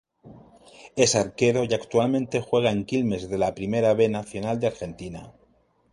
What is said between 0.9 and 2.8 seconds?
Es arquero y actualmente juega